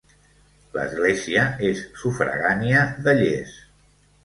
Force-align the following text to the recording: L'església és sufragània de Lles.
L'església 0.77 1.43
és 1.73 1.85
sufragània 2.05 2.83
de 3.09 3.17
Lles. 3.23 3.57